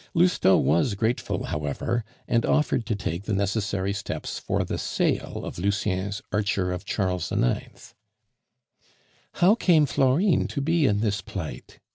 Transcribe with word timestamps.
Lousteau 0.15 0.57
was 0.57 0.95
grateful, 0.95 1.43
however, 1.43 2.03
and 2.27 2.43
offered 2.43 2.87
to 2.87 2.95
take 2.95 3.25
the 3.25 3.35
necessary 3.35 3.93
steps 3.93 4.39
for 4.39 4.63
the 4.63 4.79
sale 4.79 5.45
of 5.45 5.59
Lucien's 5.59 6.23
Archer 6.31 6.71
of 6.71 6.85
Charles 6.85 7.31
IX. 7.31 7.93
"How 9.33 9.53
came 9.53 9.85
Florine 9.85 10.47
to 10.47 10.59
be 10.59 10.87
in 10.87 11.01
this 11.01 11.21
plight?" 11.21 11.79